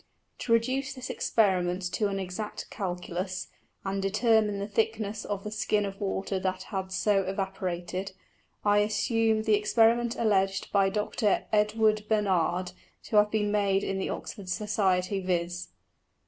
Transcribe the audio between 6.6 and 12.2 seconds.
had so evaporated, I assume the Experiment alledg'd by Dr. Edward